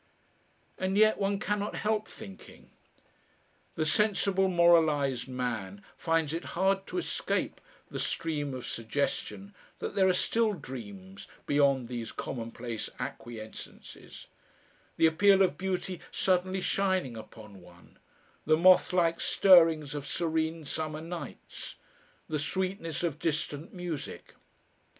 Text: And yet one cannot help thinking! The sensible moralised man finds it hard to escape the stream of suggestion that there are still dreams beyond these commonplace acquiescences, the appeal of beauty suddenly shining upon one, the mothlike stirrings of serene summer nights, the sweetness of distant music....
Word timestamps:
And 0.79 0.97
yet 0.97 1.19
one 1.19 1.37
cannot 1.37 1.75
help 1.75 2.07
thinking! 2.07 2.71
The 3.75 3.85
sensible 3.85 4.47
moralised 4.47 5.27
man 5.27 5.83
finds 5.95 6.33
it 6.33 6.43
hard 6.57 6.87
to 6.87 6.97
escape 6.97 7.61
the 7.91 7.99
stream 7.99 8.55
of 8.55 8.65
suggestion 8.65 9.53
that 9.77 9.93
there 9.93 10.07
are 10.07 10.13
still 10.13 10.53
dreams 10.53 11.27
beyond 11.45 11.87
these 11.87 12.11
commonplace 12.11 12.89
acquiescences, 12.99 14.25
the 14.97 15.05
appeal 15.05 15.43
of 15.43 15.55
beauty 15.59 15.99
suddenly 16.11 16.61
shining 16.61 17.15
upon 17.15 17.61
one, 17.61 17.99
the 18.47 18.57
mothlike 18.57 19.19
stirrings 19.21 19.93
of 19.93 20.07
serene 20.07 20.65
summer 20.65 21.01
nights, 21.01 21.75
the 22.27 22.39
sweetness 22.39 23.03
of 23.03 23.19
distant 23.19 23.71
music.... 23.71 24.33